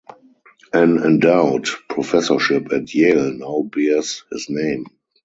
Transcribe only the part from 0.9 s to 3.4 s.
endowed professorship at Yale